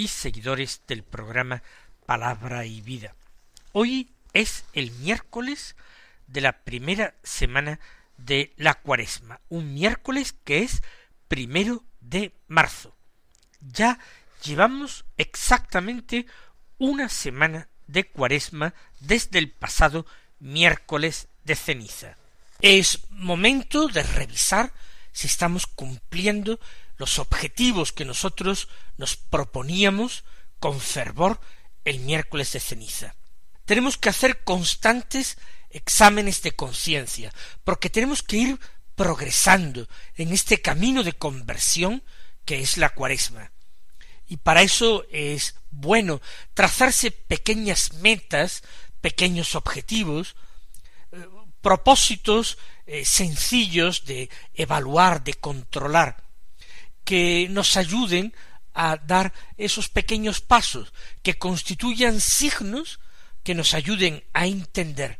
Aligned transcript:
y 0.00 0.08
seguidores 0.08 0.80
del 0.86 1.02
programa 1.02 1.62
Palabra 2.06 2.64
y 2.64 2.80
Vida. 2.80 3.14
Hoy 3.72 4.08
es 4.32 4.64
el 4.72 4.92
miércoles 4.92 5.76
de 6.26 6.40
la 6.40 6.52
primera 6.52 7.12
semana 7.22 7.78
de 8.16 8.54
la 8.56 8.76
cuaresma, 8.76 9.40
un 9.50 9.74
miércoles 9.74 10.34
que 10.42 10.62
es 10.62 10.82
primero 11.28 11.84
de 12.00 12.32
marzo. 12.48 12.96
Ya 13.60 13.98
llevamos 14.42 15.04
exactamente 15.18 16.24
una 16.78 17.10
semana 17.10 17.68
de 17.86 18.04
cuaresma 18.04 18.72
desde 19.00 19.38
el 19.38 19.50
pasado 19.50 20.06
miércoles 20.38 21.28
de 21.44 21.56
ceniza. 21.56 22.16
Es 22.62 23.00
momento 23.10 23.86
de 23.88 24.02
revisar 24.02 24.72
si 25.12 25.26
estamos 25.26 25.66
cumpliendo 25.66 26.58
los 27.00 27.18
objetivos 27.18 27.92
que 27.92 28.04
nosotros 28.04 28.68
nos 28.98 29.16
proponíamos 29.16 30.22
con 30.58 30.78
fervor 30.80 31.40
el 31.86 32.00
miércoles 32.00 32.52
de 32.52 32.60
ceniza. 32.60 33.16
Tenemos 33.64 33.96
que 33.96 34.10
hacer 34.10 34.44
constantes 34.44 35.38
exámenes 35.70 36.42
de 36.42 36.52
conciencia, 36.52 37.32
porque 37.64 37.88
tenemos 37.88 38.22
que 38.22 38.36
ir 38.36 38.60
progresando 38.96 39.88
en 40.14 40.34
este 40.34 40.60
camino 40.60 41.02
de 41.02 41.14
conversión 41.14 42.04
que 42.44 42.60
es 42.60 42.76
la 42.76 42.90
cuaresma. 42.90 43.50
Y 44.26 44.36
para 44.36 44.60
eso 44.60 45.06
es 45.10 45.54
bueno 45.70 46.20
trazarse 46.52 47.10
pequeñas 47.10 47.94
metas, 47.94 48.62
pequeños 49.00 49.54
objetivos, 49.54 50.36
eh, 51.12 51.26
propósitos 51.62 52.58
eh, 52.84 53.06
sencillos 53.06 54.04
de 54.04 54.28
evaluar, 54.52 55.24
de 55.24 55.32
controlar, 55.32 56.29
que 57.04 57.48
nos 57.50 57.76
ayuden 57.76 58.34
a 58.72 58.96
dar 58.96 59.32
esos 59.56 59.88
pequeños 59.88 60.40
pasos, 60.40 60.92
que 61.22 61.38
constituyan 61.38 62.20
signos 62.20 63.00
que 63.42 63.54
nos 63.54 63.74
ayuden 63.74 64.22
a 64.32 64.46
entender 64.46 65.18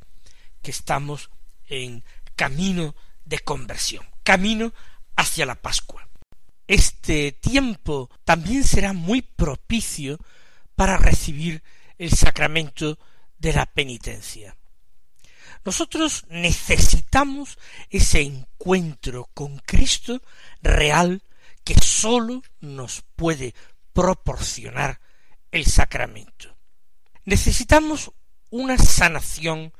que 0.62 0.70
estamos 0.70 1.31
en 1.67 2.05
camino 2.37 2.95
de 3.25 3.39
conversión, 3.39 4.06
camino 4.22 4.72
hacia 5.17 5.47
la 5.47 5.55
Pascua. 5.55 6.09
Este 6.67 7.33
tiempo 7.33 8.11
también 8.25 8.65
será 8.65 8.92
muy 8.92 9.22
propicio 9.22 10.19
para 10.77 10.97
recibir 10.97 11.62
el 11.98 12.11
sacramento 12.11 12.98
de 13.39 13.53
la 13.53 13.67
penitencia. 13.67 14.56
Nosotros 15.65 16.25
necesitamos 16.28 17.59
ese 17.91 18.22
encuentro 18.22 19.28
con 19.34 19.59
Cristo 19.59 20.22
real 20.62 21.22
que 21.65 21.75
sólo 21.75 22.43
nos 22.60 23.03
puede 23.16 23.54
proporcionar 23.93 25.00
el 25.50 25.66
sacramento. 25.66 26.56
Necesitamos 27.25 28.12
una 28.50 28.78
sanación 28.78 29.72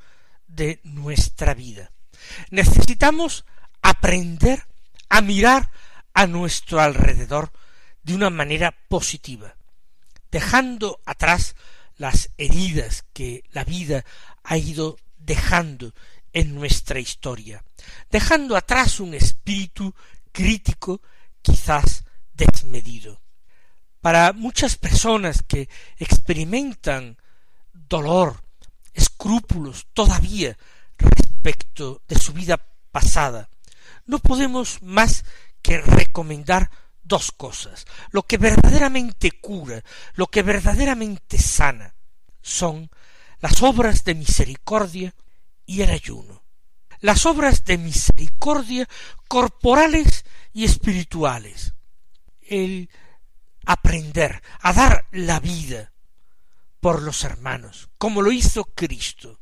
de 0.47 0.79
nuestra 0.83 1.53
vida. 1.53 1.91
Necesitamos 2.49 3.45
aprender 3.81 4.67
a 5.09 5.21
mirar 5.21 5.71
a 6.13 6.27
nuestro 6.27 6.79
alrededor 6.79 7.51
de 8.03 8.15
una 8.15 8.29
manera 8.29 8.75
positiva, 8.89 9.55
dejando 10.31 10.99
atrás 11.05 11.55
las 11.97 12.31
heridas 12.37 13.05
que 13.13 13.43
la 13.51 13.63
vida 13.63 14.05
ha 14.43 14.57
ido 14.57 14.97
dejando 15.17 15.93
en 16.33 16.55
nuestra 16.55 16.99
historia, 16.99 17.63
dejando 18.09 18.55
atrás 18.55 18.99
un 18.99 19.13
espíritu 19.13 19.93
crítico 20.31 21.01
quizás 21.41 22.03
desmedido. 22.33 23.21
Para 24.01 24.33
muchas 24.33 24.77
personas 24.77 25.43
que 25.47 25.69
experimentan 25.97 27.17
dolor, 27.73 28.41
escrúpulos 28.93 29.87
todavía 29.93 30.57
respecto 30.97 32.01
de 32.07 32.17
su 32.17 32.33
vida 32.33 32.59
pasada, 32.91 33.49
no 34.05 34.19
podemos 34.19 34.81
más 34.81 35.23
que 35.61 35.79
recomendar 35.79 36.69
dos 37.03 37.31
cosas. 37.31 37.85
Lo 38.11 38.23
que 38.23 38.37
verdaderamente 38.37 39.31
cura, 39.31 39.83
lo 40.15 40.27
que 40.27 40.43
verdaderamente 40.43 41.37
sana, 41.37 41.95
son 42.41 42.89
las 43.39 43.61
obras 43.61 44.03
de 44.03 44.15
misericordia 44.15 45.13
y 45.65 45.81
el 45.81 45.91
ayuno. 45.91 46.40
Las 47.01 47.25
obras 47.25 47.65
de 47.65 47.77
misericordia 47.77 48.87
corporales 49.27 50.23
y 50.53 50.65
espirituales. 50.65 51.73
El 52.41 52.89
aprender 53.65 54.41
a 54.59 54.73
dar 54.73 55.05
la 55.11 55.39
vida 55.39 55.91
por 56.79 57.01
los 57.01 57.23
hermanos, 57.23 57.89
como 57.97 58.21
lo 58.21 58.31
hizo 58.31 58.65
Cristo. 58.65 59.39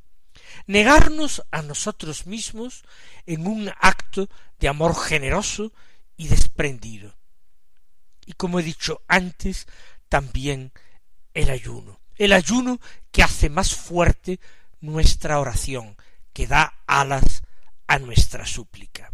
Negarnos 0.68 1.44
a 1.52 1.62
nosotros 1.62 2.28
mismos 2.28 2.84
en 3.26 3.48
un 3.48 3.72
acto 3.80 4.30
de 4.60 4.68
amor 4.68 4.96
generoso 4.96 5.74
y 6.16 6.28
desprendido. 6.28 7.16
Y 8.26 8.34
como 8.34 8.60
he 8.60 8.64
dicho 8.64 9.02
antes, 9.08 9.68
también 10.10 10.72
el 11.34 11.50
ayuno. 11.50 12.00
El 12.18 12.34
ayuno 12.34 12.80
que 13.12 13.24
hace 13.24 13.50
más 13.50 13.74
fuerte 13.74 14.40
nuestra 14.82 15.40
oración, 15.40 15.96
que 16.34 16.46
da 16.46 16.74
alas 16.86 17.44
a 17.90 17.98
nuestra 17.98 18.46
súplica. 18.46 19.12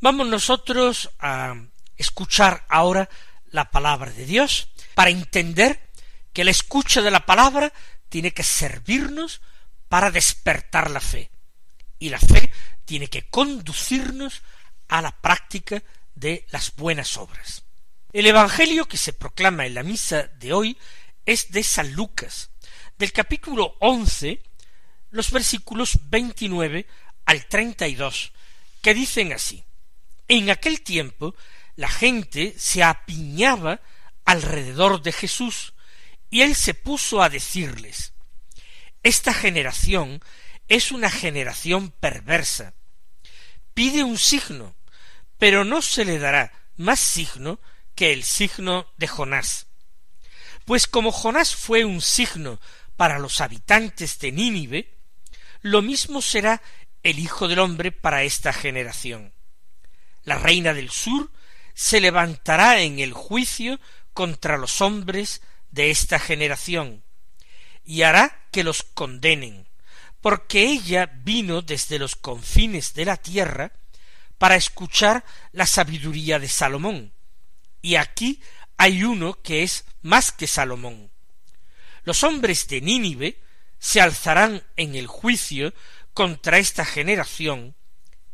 Vamos 0.00 0.26
nosotros 0.26 1.10
a 1.20 1.54
escuchar 1.96 2.66
ahora 2.68 3.08
la 3.46 3.70
palabra 3.70 4.10
de 4.10 4.26
Dios 4.26 4.68
para 4.96 5.10
entender 5.10 5.90
que 6.32 6.42
la 6.42 6.50
escucha 6.50 7.02
de 7.02 7.12
la 7.12 7.24
palabra 7.24 7.72
tiene 8.08 8.32
que 8.32 8.42
servirnos 8.42 9.40
para 9.88 10.10
despertar 10.10 10.90
la 10.90 11.00
fe. 11.00 11.30
Y 12.00 12.08
la 12.08 12.18
fe 12.18 12.52
tiene 12.84 13.06
que 13.06 13.28
conducirnos 13.28 14.42
a 14.88 15.02
la 15.02 15.12
práctica 15.12 15.80
de 16.12 16.46
las 16.50 16.74
buenas 16.74 17.16
obras. 17.16 17.62
El 18.12 18.26
Evangelio 18.26 18.88
que 18.88 18.96
se 18.96 19.12
proclama 19.12 19.66
en 19.66 19.74
la 19.74 19.84
misa 19.84 20.24
de 20.24 20.52
hoy 20.52 20.76
es 21.26 21.52
de 21.52 21.62
San 21.62 21.92
Lucas, 21.92 22.50
del 22.98 23.12
capítulo 23.12 23.76
once, 23.78 24.42
los 25.10 25.30
versículos 25.30 25.96
veintinueve 26.08 26.88
al 27.30 27.46
treinta 27.46 27.86
y 27.86 27.94
dos, 27.94 28.32
que 28.82 28.92
dicen 28.92 29.32
así 29.32 29.64
en 30.26 30.50
aquel 30.50 30.80
tiempo 30.80 31.36
la 31.76 31.88
gente 31.88 32.54
se 32.58 32.82
apiñaba 32.82 33.80
alrededor 34.24 35.00
de 35.00 35.12
Jesús, 35.12 35.74
y 36.28 36.42
él 36.42 36.56
se 36.56 36.74
puso 36.74 37.22
a 37.22 37.28
decirles 37.28 38.14
Esta 39.04 39.32
generación 39.32 40.20
es 40.66 40.90
una 40.90 41.08
generación 41.08 41.92
perversa. 42.00 42.74
Pide 43.74 44.02
un 44.02 44.18
signo, 44.18 44.74
pero 45.38 45.64
no 45.64 45.82
se 45.82 46.04
le 46.04 46.18
dará 46.18 46.52
más 46.76 46.98
signo 46.98 47.60
que 47.94 48.12
el 48.12 48.24
signo 48.24 48.92
de 48.96 49.06
Jonás. 49.06 49.68
Pues 50.64 50.88
como 50.88 51.12
Jonás 51.12 51.54
fue 51.54 51.84
un 51.84 52.00
signo 52.00 52.60
para 52.96 53.20
los 53.20 53.40
habitantes 53.40 54.18
de 54.18 54.32
Nínive, 54.32 55.00
lo 55.62 55.82
mismo 55.82 56.22
será 56.22 56.62
el 57.02 57.18
Hijo 57.18 57.48
del 57.48 57.58
hombre 57.58 57.92
para 57.92 58.22
esta 58.22 58.52
generación. 58.52 59.32
La 60.22 60.38
reina 60.38 60.74
del 60.74 60.90
sur 60.90 61.30
se 61.74 62.00
levantará 62.00 62.80
en 62.80 62.98
el 62.98 63.12
juicio 63.12 63.80
contra 64.12 64.58
los 64.58 64.80
hombres 64.80 65.40
de 65.70 65.90
esta 65.90 66.18
generación, 66.18 67.02
y 67.84 68.02
hará 68.02 68.46
que 68.50 68.64
los 68.64 68.82
condenen, 68.82 69.68
porque 70.20 70.64
ella 70.64 71.06
vino 71.06 71.62
desde 71.62 71.98
los 71.98 72.16
confines 72.16 72.92
de 72.94 73.04
la 73.04 73.16
tierra 73.16 73.72
para 74.36 74.56
escuchar 74.56 75.24
la 75.52 75.66
sabiduría 75.66 76.38
de 76.38 76.48
Salomón, 76.48 77.12
y 77.80 77.94
aquí 77.94 78.42
hay 78.76 79.04
uno 79.04 79.40
que 79.42 79.62
es 79.62 79.84
más 80.02 80.32
que 80.32 80.46
Salomón. 80.46 81.10
Los 82.04 82.24
hombres 82.24 82.66
de 82.68 82.80
Nínive 82.80 83.40
se 83.78 84.00
alzarán 84.00 84.62
en 84.76 84.94
el 84.94 85.06
juicio 85.06 85.72
contra 86.14 86.58
esta 86.58 86.84
generación 86.84 87.74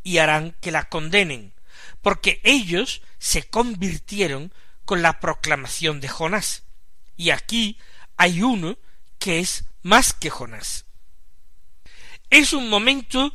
y 0.02 0.18
harán 0.18 0.56
que 0.60 0.70
la 0.70 0.88
condenen, 0.88 1.54
porque 2.02 2.40
ellos 2.44 3.02
se 3.18 3.42
convirtieron 3.44 4.52
con 4.84 5.02
la 5.02 5.20
proclamación 5.20 6.00
de 6.00 6.08
Jonás. 6.08 6.62
Y 7.16 7.30
aquí 7.30 7.78
hay 8.16 8.42
uno 8.42 8.78
que 9.18 9.40
es 9.40 9.64
más 9.82 10.12
que 10.12 10.30
Jonás. 10.30 10.86
Es 12.30 12.52
un 12.52 12.68
momento 12.68 13.34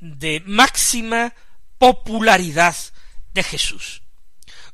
de 0.00 0.42
máxima 0.46 1.34
popularidad 1.78 2.76
de 3.32 3.42
Jesús. 3.42 4.02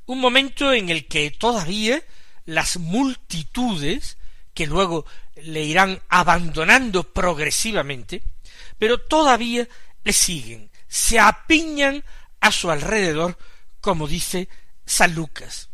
Un 0.06 0.20
momento 0.20 0.72
en 0.72 0.88
el 0.88 1.06
que 1.06 1.30
todavía 1.30 2.02
las 2.44 2.78
multitudes, 2.78 4.18
que 4.54 4.66
luego 4.66 5.06
le 5.36 5.64
irán 5.64 6.02
abandonando 6.08 7.12
progresivamente, 7.12 8.22
pero 8.80 8.98
todavía 8.98 9.68
le 10.02 10.12
siguen, 10.14 10.70
se 10.88 11.20
apiñan 11.20 12.02
a 12.40 12.50
su 12.50 12.70
alrededor, 12.70 13.36
como 13.82 14.08
dice 14.08 14.48
San 14.86 15.14
Lucas. 15.14 15.68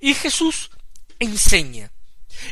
Y 0.00 0.14
Jesús 0.14 0.70
enseña, 1.18 1.92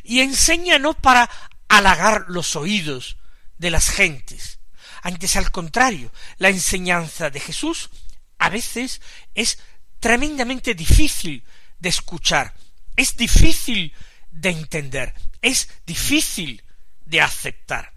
y 0.05 0.21
enseña 0.21 0.79
no 0.79 0.93
para 0.93 1.31
halagar 1.69 2.27
los 2.29 2.57
oídos 2.57 3.17
de 3.57 3.71
las 3.71 3.89
gentes, 3.89 4.59
antes 5.03 5.35
al 5.37 5.51
contrario, 5.51 6.13
la 6.37 6.51
enseñanza 6.51 7.31
de 7.31 7.41
Jesús 7.41 7.89
a 8.37 8.51
veces 8.51 9.01
es 9.35 9.59
tremendamente 9.99 10.75
difícil 10.75 11.43
de 11.79 11.89
escuchar, 11.89 12.53
es 12.97 13.17
difícil 13.17 13.95
de 14.31 14.51
entender, 14.51 15.15
es 15.41 15.71
difícil 15.87 16.63
de 17.07 17.23
aceptar. 17.23 17.95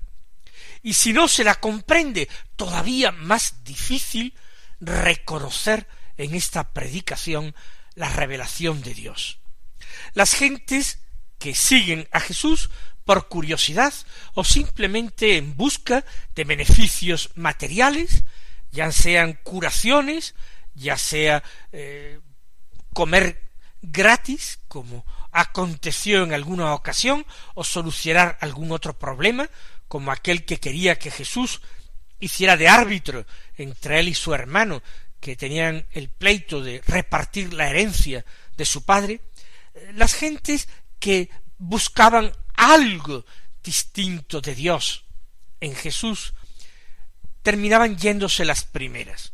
Y 0.83 0.93
si 0.93 1.13
no 1.13 1.27
se 1.27 1.43
la 1.43 1.55
comprende, 1.55 2.29
todavía 2.55 3.11
más 3.11 3.63
difícil 3.63 4.35
reconocer 4.81 5.87
en 6.17 6.35
esta 6.35 6.73
predicación 6.73 7.55
la 7.95 8.09
revelación 8.09 8.81
de 8.81 8.93
Dios. 8.93 9.39
Las 10.13 10.33
gentes 10.33 10.99
que 11.39 11.55
siguen 11.55 12.07
a 12.11 12.19
Jesús 12.19 12.69
por 13.05 13.27
curiosidad 13.27 13.93
o 14.33 14.43
simplemente 14.43 15.37
en 15.37 15.55
busca 15.55 16.05
de 16.35 16.43
beneficios 16.43 17.31
materiales, 17.35 18.23
ya 18.71 18.91
sean 18.91 19.39
curaciones, 19.43 20.35
ya 20.73 20.97
sea 20.97 21.43
eh, 21.71 22.19
comer 22.93 23.51
gratis, 23.81 24.59
como 24.67 25.05
aconteció 25.31 26.23
en 26.23 26.33
alguna 26.33 26.73
ocasión, 26.73 27.25
o 27.53 27.63
solucionar 27.63 28.37
algún 28.41 28.71
otro 28.71 28.97
problema, 28.97 29.49
como 29.93 30.11
aquel 30.11 30.43
que 30.43 30.59
quería 30.59 30.97
que 30.97 31.11
Jesús 31.11 31.61
hiciera 32.19 32.57
de 32.57 32.67
árbitro 32.67 33.27
entre 33.55 33.99
él 33.99 34.07
y 34.07 34.15
su 34.15 34.33
hermano, 34.33 34.81
que 35.19 35.35
tenían 35.35 35.85
el 35.91 36.09
pleito 36.09 36.63
de 36.63 36.81
repartir 36.87 37.53
la 37.53 37.69
herencia 37.69 38.25
de 38.57 38.65
su 38.65 38.85
padre, 38.85 39.21
eh, 39.75 39.91
las 39.93 40.15
gentes 40.15 40.67
que 40.97 41.29
buscaban 41.59 42.33
algo 42.55 43.23
distinto 43.63 44.41
de 44.41 44.55
Dios 44.55 45.05
en 45.59 45.75
Jesús, 45.75 46.33
terminaban 47.43 47.95
yéndose 47.95 48.45
las 48.45 48.63
primeras 48.63 49.33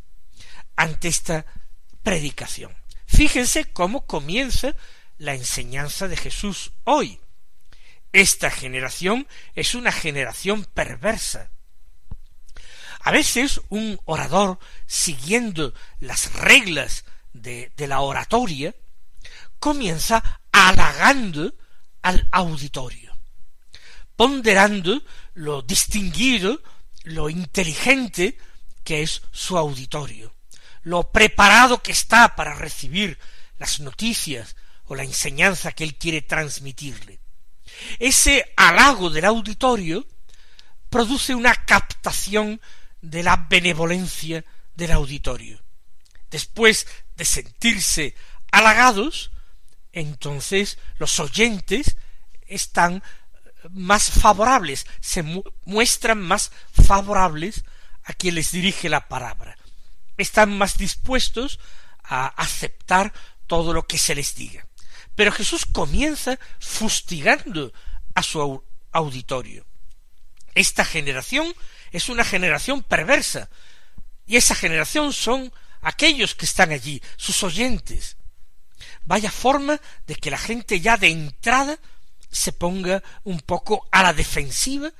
ante 0.76 1.08
esta 1.08 1.46
predicación. 2.02 2.76
Fíjense 3.06 3.64
cómo 3.72 4.04
comienza 4.04 4.76
la 5.16 5.32
enseñanza 5.34 6.06
de 6.06 6.18
Jesús 6.18 6.72
hoy. 6.84 7.18
Esta 8.12 8.50
generación 8.50 9.28
es 9.54 9.74
una 9.74 9.92
generación 9.92 10.64
perversa. 10.64 11.50
A 13.02 13.12
veces 13.12 13.60
un 13.68 13.98
orador, 14.04 14.58
siguiendo 14.86 15.72
las 16.00 16.32
reglas 16.34 17.04
de, 17.32 17.72
la 17.76 18.00
oratoria, 18.00 18.74
comienza 19.58 20.40
halagando 20.52 21.54
al 22.02 22.28
auditorio, 22.32 23.16
ponderando 24.16 25.02
lo 25.34 25.62
distinguido, 25.62 26.60
lo 27.04 27.30
inteligente 27.30 28.36
que 28.84 29.02
es 29.02 29.22
su 29.30 29.56
auditorio, 29.56 30.34
lo 30.82 31.10
preparado 31.10 31.82
que 31.82 31.92
está 31.92 32.34
para 32.34 32.54
recibir 32.54 33.18
las 33.58 33.80
noticias 33.80 34.56
o 34.84 34.94
la 34.94 35.04
enseñanza 35.04 35.72
que 35.72 35.84
él 35.84 35.96
quiere 35.96 36.22
transmitirle. 36.22 37.20
Ese 37.98 38.52
halago 38.56 39.10
del 39.10 39.24
auditorio 39.24 40.06
produce 40.88 41.34
una 41.34 41.54
captación 41.54 42.60
de 43.00 43.22
la 43.22 43.36
benevolencia 43.48 44.44
del 44.74 44.92
auditorio. 44.92 45.62
Después 46.30 46.86
de 47.16 47.24
sentirse 47.24 48.14
halagados, 48.52 49.30
entonces 49.92 50.78
los 50.98 51.18
oyentes 51.20 51.96
están 52.46 53.02
más 53.70 54.10
favorables, 54.10 54.86
se 55.00 55.22
muestran 55.64 56.20
más 56.20 56.50
favorables 56.72 57.64
a 58.04 58.12
quien 58.12 58.34
les 58.34 58.52
dirige 58.52 58.88
la 58.88 59.08
palabra. 59.08 59.56
Están 60.16 60.56
más 60.56 60.78
dispuestos 60.78 61.58
a 62.02 62.26
aceptar 62.26 63.12
todo 63.46 63.72
lo 63.72 63.86
que 63.86 63.98
se 63.98 64.14
les 64.14 64.34
diga. 64.34 64.66
Pero 65.20 65.32
Jesús 65.32 65.66
comienza 65.66 66.38
fustigando 66.58 67.74
a 68.14 68.22
su 68.22 68.64
auditorio. 68.90 69.66
Esta 70.54 70.82
generación 70.82 71.54
es 71.92 72.08
una 72.08 72.24
generación 72.24 72.82
perversa, 72.82 73.50
y 74.26 74.38
esa 74.38 74.54
generación 74.54 75.12
son 75.12 75.52
aquellos 75.82 76.34
que 76.34 76.46
están 76.46 76.72
allí, 76.72 77.02
sus 77.18 77.42
oyentes, 77.42 78.16
vaya 79.04 79.30
forma 79.30 79.78
de 80.06 80.16
que 80.16 80.30
la 80.30 80.38
gente 80.38 80.80
ya 80.80 80.96
de 80.96 81.08
entrada 81.08 81.78
se 82.30 82.54
ponga 82.54 83.02
un 83.22 83.40
poco 83.40 83.86
a 83.92 84.02
la 84.02 84.14
defensiva 84.14 84.90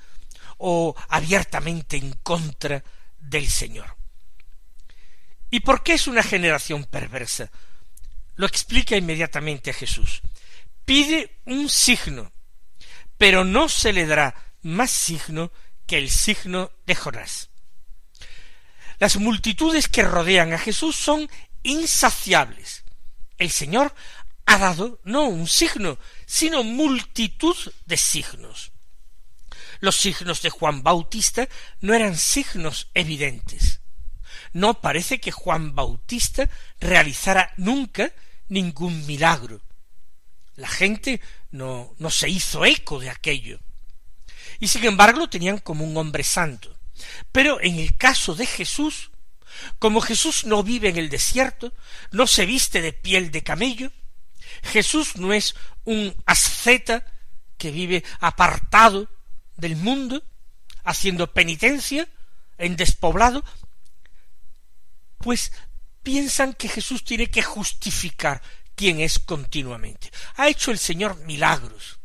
o 0.59 0.95
abiertamente 1.09 1.97
en 1.97 2.13
contra 2.13 2.85
del 3.21 3.49
Señor. 3.49 3.97
¿Y 5.49 5.61
por 5.61 5.83
qué 5.83 5.95
es 5.95 6.07
una 6.09 6.23
generación 6.23 6.85
perversa? 6.85 7.51
Lo 8.41 8.47
explica 8.47 8.97
inmediatamente 8.97 9.75
Jesús. 9.75 10.23
Pide 10.87 11.43
un 11.45 11.69
signo, 11.69 12.33
pero 13.19 13.45
no 13.45 13.69
se 13.69 13.93
le 13.93 14.07
dará 14.07 14.35
más 14.63 14.91
signo 14.91 15.53
que 15.87 15.99
el 15.99 16.09
signo 16.09 16.73
de 16.87 16.95
Jonás. 16.95 17.51
Las 18.99 19.19
multitudes 19.19 19.89
que 19.89 20.05
rodean 20.05 20.55
a 20.55 20.59
Jesús 20.59 20.97
son 20.97 21.29
insaciables, 21.65 22.85
el 23.37 23.51
Señor 23.51 23.95
ha 24.47 24.57
dado 24.57 25.03
no 25.05 25.25
un 25.25 25.47
signo, 25.47 25.99
sino 26.25 26.65
multitud 26.65 27.57
de 27.85 27.99
signos. 27.99 28.73
Los 29.81 29.97
signos 29.97 30.41
de 30.41 30.49
Juan 30.49 30.83
Bautista 30.83 31.47
no 31.83 31.93
eran 31.93 32.17
signos 32.17 32.89
evidentes. 32.95 33.83
No 34.55 34.81
parece 34.81 35.21
que 35.21 35.31
Juan 35.31 35.75
Bautista 35.75 36.49
realizara 36.81 37.53
nunca 37.59 38.11
ningún 38.51 39.07
milagro. 39.07 39.63
La 40.57 40.69
gente 40.69 41.21
no, 41.51 41.95
no 41.99 42.11
se 42.11 42.29
hizo 42.29 42.67
eco 42.67 43.01
de 43.01 43.09
aquello. 43.09 43.59
Y 44.59 44.69
sin 44.69 44.85
embargo 44.85 45.21
lo 45.21 45.31
tenían 45.31 45.59
como 45.59 45.85
un 45.85 45.97
hombre 45.97 46.23
santo. 46.23 46.79
Pero 47.33 47.61
en 47.63 47.79
el 47.79 47.97
caso 47.97 48.35
de 48.35 48.45
Jesús, 48.45 49.11
como 49.79 50.01
Jesús 50.01 50.45
no 50.45 50.63
vive 50.63 50.91
en 50.91 50.99
el 50.99 51.09
desierto, 51.09 51.73
no 52.11 52.27
se 52.27 52.45
viste 52.45 52.83
de 52.83 52.93
piel 52.93 53.31
de 53.31 53.43
camello, 53.43 53.91
Jesús 54.63 55.17
no 55.17 55.33
es 55.33 55.55
un 55.85 56.15
asceta 56.27 57.05
que 57.57 57.71
vive 57.71 58.05
apartado 58.21 59.09
del 59.57 59.77
mundo, 59.77 60.23
haciendo 60.85 61.33
penitencia 61.33 62.09
en 62.59 62.77
despoblado, 62.77 63.45
pues 65.19 65.53
piensan 66.03 66.55
que 66.55 66.69
Jesús 66.69 67.05
tiene 67.05 67.29
que 67.29 67.43
justificar 67.43 68.43
quién 68.75 69.01
es 69.01 69.19
continuamente. 69.19 70.11
Ha 70.37 70.49
hecho 70.49 70.71
el 70.71 70.79
Señor 70.79 71.17
milagros, 71.19 71.99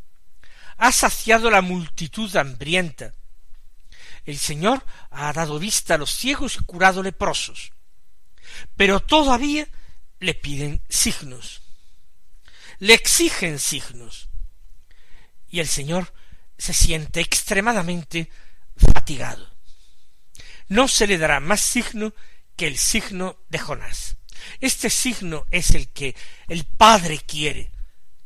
ha 0.77 0.91
saciado 0.91 1.49
la 1.49 1.61
multitud 1.61 2.35
hambrienta, 2.35 3.13
el 4.25 4.39
Señor 4.39 4.83
ha 5.11 5.31
dado 5.33 5.59
vista 5.59 5.93
a 5.93 5.97
los 5.97 6.11
ciegos 6.11 6.55
y 6.55 6.63
curado 6.65 7.03
leprosos. 7.03 7.71
Pero 8.75 8.99
todavía 8.99 9.67
le 10.19 10.33
piden 10.33 10.81
signos. 10.89 11.61
Le 12.79 12.93
exigen 12.93 13.59
signos. 13.59 14.29
Y 15.49 15.59
el 15.59 15.67
Señor 15.67 16.11
se 16.57 16.73
siente 16.73 17.21
extremadamente 17.21 18.29
fatigado. 18.75 19.47
No 20.67 20.87
se 20.87 21.05
le 21.05 21.17
dará 21.17 21.39
más 21.39 21.61
signo 21.61 22.13
que 22.55 22.67
el 22.67 22.77
signo 22.77 23.37
de 23.49 23.59
Jonás. 23.59 24.17
Este 24.59 24.89
signo 24.89 25.45
es 25.51 25.71
el 25.71 25.89
que 25.89 26.15
el 26.47 26.65
Padre 26.65 27.19
quiere 27.19 27.71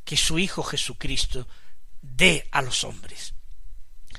que 0.03 0.17
su 0.17 0.39
Hijo 0.39 0.63
Jesucristo 0.63 1.47
dé 2.01 2.47
a 2.51 2.61
los 2.61 2.83
hombres. 2.83 3.33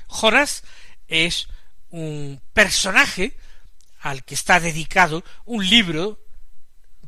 Jonás 0.07 0.63
es 1.07 1.47
un 1.89 2.41
personaje 2.53 3.37
al 3.99 4.23
que 4.23 4.35
está 4.35 4.59
dedicado 4.59 5.23
un 5.45 5.67
libro 5.67 6.25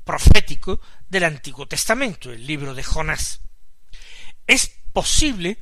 profético 0.03 0.79
del 1.09 1.23
Antiguo 1.23 1.67
Testamento, 1.67 2.31
el 2.31 2.45
libro 2.45 2.73
de 2.73 2.83
Jonás. 2.83 3.41
Es 4.45 4.71
posible 4.91 5.57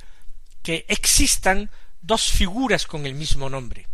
que 0.62 0.84
existan 0.88 1.70
dos 2.00 2.30
figuras 2.30 2.86
con 2.86 3.06
el 3.06 3.14
mismo 3.14 3.48
nombre. 3.48 3.86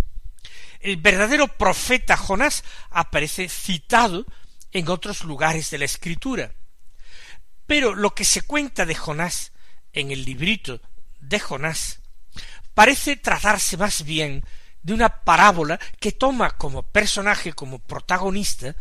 El 0.81 0.97
verdadero 0.97 1.49
profeta 1.49 2.17
Jonás 2.17 2.65
aparece 2.91 3.49
citado 3.49 4.25
en 4.73 4.89
otros 4.89 5.25
lugares 5.25 5.71
de 5.71 5.79
la 5.79 5.85
escritura. 5.85 6.53
Pero 7.67 7.95
lo 7.95 8.15
que 8.15 8.25
se 8.25 8.43
cuenta 8.43 8.87
de 8.87 8.95
Jonás 8.95 9.53
en 9.93 10.11
el 10.11 10.25
librito 10.25 10.81
de 11.21 11.41
Jonás 11.41 12.01
parece 12.75 13.17
tratarse 13.17 13.77
más 13.77 14.05
bien 14.05 14.45
de 14.83 14.95
una 14.95 15.25
parábola 15.25 15.79
que 15.99 16.13
toma 16.13 16.57
como 16.57 16.83
personaje, 16.83 17.53
como 17.53 17.79
protagonista, 17.81 18.77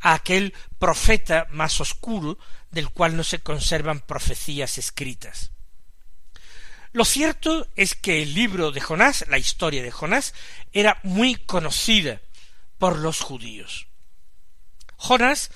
a 0.00 0.14
aquel 0.14 0.54
profeta 0.78 1.46
más 1.50 1.80
oscuro 1.80 2.38
del 2.70 2.90
cual 2.90 3.16
no 3.16 3.24
se 3.24 3.40
conservan 3.40 4.00
profecías 4.00 4.78
escritas. 4.78 5.52
Lo 6.92 7.04
cierto 7.04 7.68
es 7.76 7.94
que 7.94 8.22
el 8.22 8.34
libro 8.34 8.72
de 8.72 8.80
Jonás, 8.80 9.24
la 9.28 9.38
historia 9.38 9.82
de 9.82 9.92
Jonás, 9.92 10.34
era 10.72 10.98
muy 11.04 11.36
conocida 11.36 12.20
por 12.78 12.98
los 12.98 13.20
judíos. 13.20 13.86
Jonás 14.96 15.50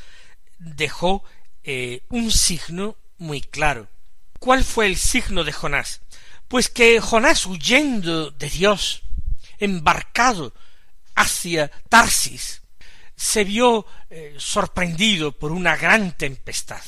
dejó 0.58 1.24
eh, 1.64 2.02
un 2.08 2.30
signo 2.30 2.96
muy 3.18 3.40
claro. 3.40 3.88
¿Cuál 4.38 4.62
fue 4.62 4.86
el 4.86 4.96
signo 4.96 5.42
de 5.42 5.52
Jonás? 5.52 6.02
Pues 6.46 6.68
que 6.68 7.00
Jonás 7.00 7.46
huyendo 7.46 8.30
de 8.30 8.48
Dios, 8.48 9.02
embarcado 9.58 10.54
hacia 11.16 11.70
Tarsis, 11.88 12.62
se 13.16 13.44
vio 13.44 13.86
eh, 14.10 14.34
sorprendido 14.38 15.32
por 15.32 15.50
una 15.50 15.76
gran 15.76 16.16
tempestad. 16.16 16.82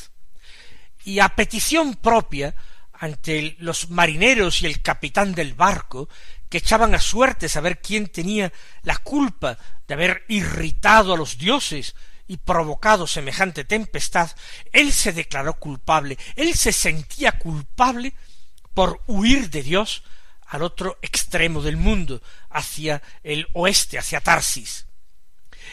Y 1.05 1.21
a 1.21 1.31
petición 1.31 1.95
propia 1.95 2.55
ante 2.99 3.57
los 3.59 3.91
marineros 3.91 4.63
y 4.63 4.67
el 4.67 4.83
capitán 4.83 5.35
del 5.35 5.55
barco, 5.55 6.09
que 6.49 6.59
echaban 6.59 6.95
a 6.95 7.01
suerte 7.01 7.49
saber 7.49 7.81
quién 7.81 8.09
tenía 8.09 8.53
la 8.83 8.97
culpa 8.99 9.59
de 9.87 9.95
haber 9.95 10.25
irritado 10.29 11.15
a 11.15 11.17
los 11.17 11.39
dioses 11.39 11.95
y 12.29 12.39
provocado 12.39 13.07
semejante 13.07 13.65
tempestad, 13.65 14.31
él 14.73 14.93
se 14.93 15.13
declaró 15.13 15.55
culpable, 15.55 16.19
él 16.35 16.55
se 16.55 16.73
sentía 16.73 17.33
culpable 17.33 18.15
por 18.75 19.03
huir 19.07 19.51
de 19.51 19.63
Dios 19.63 20.03
al 20.47 20.63
otro 20.63 20.99
extremo 21.03 21.63
del 21.63 21.77
mundo, 21.77 22.23
hacia 22.51 23.03
el 23.23 23.49
oeste, 23.53 23.99
hacia 23.99 24.21
Tarsis. 24.21 24.87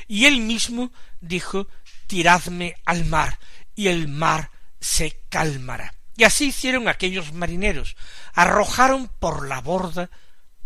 Y 0.08 0.26
él 0.26 0.42
mismo 0.42 0.92
dijo 1.22 1.68
tiradme 2.08 2.76
al 2.86 3.06
mar, 3.06 3.40
y 3.76 3.88
el 3.88 4.08
mar 4.08 4.52
se 4.80 5.22
calmará. 5.30 5.94
Y 6.16 6.24
así 6.26 6.48
hicieron 6.48 6.88
aquellos 6.88 7.34
marineros, 7.34 7.96
arrojaron 8.34 9.08
por 9.08 9.48
la 9.48 9.62
borda 9.62 10.10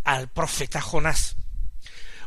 al 0.03 0.27
profeta 0.29 0.81
Jonás. 0.81 1.35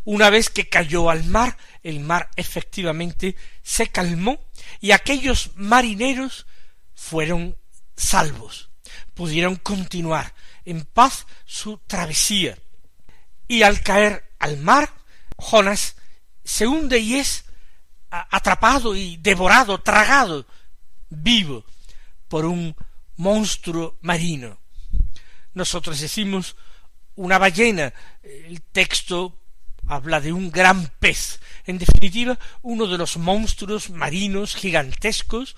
Una 0.04 0.30
vez 0.30 0.48
que 0.48 0.68
cayó 0.68 1.10
al 1.10 1.24
mar, 1.24 1.58
el 1.82 2.00
mar 2.00 2.30
efectivamente 2.36 3.36
se 3.62 3.88
calmó 3.88 4.40
y 4.80 4.92
aquellos 4.92 5.50
marineros 5.56 6.46
fueron 6.94 7.56
salvos, 7.96 8.70
pudieron 9.14 9.56
continuar 9.56 10.34
en 10.64 10.84
paz 10.84 11.26
su 11.44 11.78
travesía. 11.86 12.56
Y 13.46 13.62
al 13.62 13.82
caer 13.82 14.32
al 14.38 14.56
mar, 14.56 14.90
Jonás 15.36 15.96
se 16.44 16.66
hunde 16.66 16.98
y 16.98 17.16
es 17.16 17.44
atrapado 18.10 18.96
y 18.96 19.18
devorado, 19.18 19.80
tragado, 19.82 20.46
vivo, 21.10 21.64
por 22.28 22.44
un 22.46 22.74
monstruo 23.20 23.98
marino. 24.00 24.58
Nosotros 25.52 26.00
decimos 26.00 26.56
una 27.16 27.38
ballena, 27.38 27.92
el 28.22 28.62
texto 28.62 29.36
habla 29.86 30.20
de 30.20 30.32
un 30.32 30.50
gran 30.50 30.88
pez, 30.98 31.40
en 31.66 31.78
definitiva, 31.78 32.38
uno 32.62 32.86
de 32.86 32.96
los 32.96 33.18
monstruos 33.18 33.90
marinos 33.90 34.54
gigantescos 34.54 35.54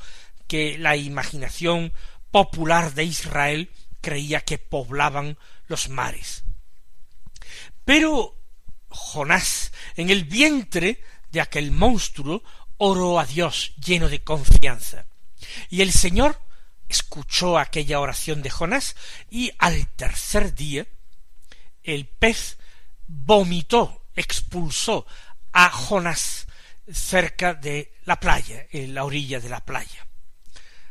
que 0.49 0.77
la 0.77 0.97
imaginación 0.97 1.93
popular 2.31 2.95
de 2.95 3.05
Israel 3.05 3.71
creía 4.01 4.41
que 4.41 4.59
poblaban 4.59 5.39
los 5.69 5.89
mares. 5.89 6.45
Pero 7.85 8.37
Jonás, 8.89 9.73
en 9.97 10.11
el 10.11 10.25
vientre 10.25 11.01
de 11.31 11.41
aquel 11.41 11.71
monstruo, 11.71 12.43
oró 12.77 13.21
a 13.21 13.25
Dios 13.25 13.73
lleno 13.77 14.09
de 14.09 14.25
confianza. 14.25 15.07
Y 15.71 15.83
el 15.83 15.93
Señor 15.93 16.41
escuchó 16.93 17.59
aquella 17.59 18.01
oración 18.01 18.43
de 18.43 18.51
Jonás 18.51 18.95
y 19.31 19.51
al 19.59 19.89
tercer 19.89 20.55
día 20.55 20.87
el 21.83 22.07
pez 22.07 22.59
vomitó, 23.07 24.07
expulsó 24.15 25.07
a 25.53 25.71
Jonás 25.71 26.47
cerca 26.93 27.55
de 27.55 27.95
la 28.05 28.21
playa, 28.21 28.67
en 28.71 28.95
la 28.95 29.05
orilla 29.05 29.41
de 29.41 29.49
la 29.49 29.65
playa. 29.65 30.07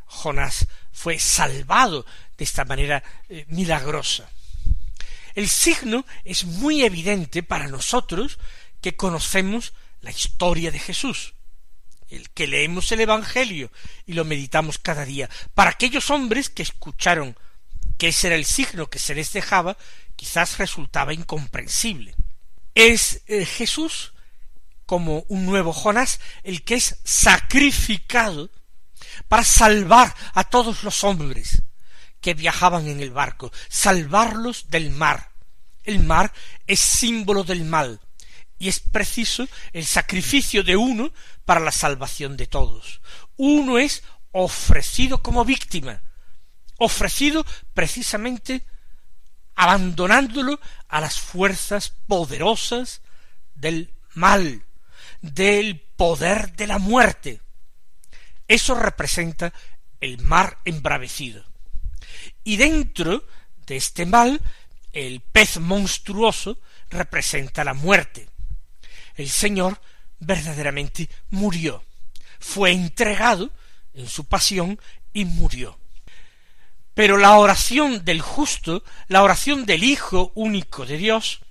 Jonás 0.06 0.68
fue 0.92 1.20
salvado 1.20 2.06
de 2.38 2.44
esta 2.44 2.66
manera 2.66 3.04
eh, 3.30 3.46
milagrosa. 3.50 4.30
El 5.36 5.48
signo 5.48 6.06
es 6.26 6.44
muy 6.44 6.84
evidente 6.84 7.44
para 7.44 7.68
nosotros 7.68 8.40
que 8.82 8.96
conocemos 8.96 9.74
la 10.02 10.12
historia 10.12 10.72
de 10.72 10.80
Jesús 10.80 11.36
el 12.12 12.30
que 12.30 12.46
leemos 12.46 12.92
el 12.92 13.02
Evangelio 13.02 13.72
y 14.06 14.14
lo 14.14 14.26
meditamos 14.26 14.78
cada 14.78 15.06
día. 15.06 15.30
Para 15.54 15.72
aquellos 15.72 16.10
hombres 16.12 16.50
que 16.50 16.62
escucharon 16.62 17.38
que 17.98 18.10
ese 18.10 18.28
era 18.28 18.36
el 18.36 18.46
signo 18.46 18.90
que 18.90 19.00
se 19.00 19.16
les 19.16 19.32
dejaba, 19.32 19.78
quizás 20.16 20.58
resultaba 20.58 21.14
incomprensible. 21.14 22.16
Es 22.76 23.22
eh, 23.28 23.46
Jesús, 23.46 24.14
como 24.86 25.24
un 25.30 25.46
nuevo 25.46 25.74
Jonás, 25.74 26.20
el 26.44 26.64
que 26.64 26.76
es 26.76 27.00
sacrificado 27.04 28.52
para 29.28 29.44
salvar 29.44 30.14
a 30.34 30.44
todos 30.44 30.84
los 30.84 31.04
hombres 31.04 31.64
que 32.20 32.34
viajaban 32.34 32.88
en 32.88 33.00
el 33.00 33.12
barco, 33.12 33.52
salvarlos 33.70 34.70
del 34.70 34.92
mar. 34.92 35.32
El 35.84 36.00
mar 36.00 36.32
es 36.68 36.80
símbolo 36.80 37.44
del 37.44 37.64
mal, 37.64 38.00
y 38.62 38.70
es 38.70 38.80
preciso 38.80 39.48
el 39.74 39.86
sacrificio 39.88 40.64
de 40.64 40.78
uno 40.78 41.12
para 41.52 41.60
la 41.60 41.74
salvación 41.74 42.38
de 42.38 42.48
todos. 42.48 43.02
Uno 43.36 43.78
es 43.78 44.04
ofrecido 44.32 45.22
como 45.22 45.44
víctima, 45.44 46.02
ofrecido 46.78 47.46
precisamente 47.74 48.66
abandonándolo 49.56 50.62
a 50.88 51.02
las 51.02 51.20
fuerzas 51.20 51.90
poderosas 52.08 53.02
del 53.54 53.94
mal, 54.14 54.64
del 55.20 55.82
poder 55.82 56.56
de 56.56 56.68
la 56.68 56.78
muerte. 56.78 57.42
Eso 58.48 58.74
representa 58.74 59.52
el 60.00 60.20
mar 60.20 60.60
embravecido. 60.64 61.44
Y 62.46 62.56
dentro 62.56 63.28
de 63.68 63.76
este 63.76 64.06
mal, 64.06 64.40
el 64.94 65.20
pez 65.20 65.60
monstruoso 65.60 66.60
representa 66.90 67.66
la 67.66 67.74
muerte. 67.74 68.30
El 69.16 69.30
Señor 69.30 69.82
verdaderamente 70.22 71.10
murió. 71.32 71.84
Fue 72.40 72.72
entregado 72.72 73.52
en 73.94 74.08
su 74.08 74.26
pasión 74.26 74.80
y 75.12 75.26
murió. 75.26 75.78
Pero 76.94 77.18
la 77.18 77.38
oración 77.38 78.06
del 78.06 78.22
justo, 78.22 78.84
la 79.08 79.24
oración 79.24 79.66
del 79.66 79.84
Hijo 79.84 80.32
único 80.36 80.86
de 80.86 80.98
Dios, 80.98 81.42